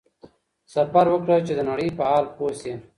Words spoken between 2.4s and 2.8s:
شې.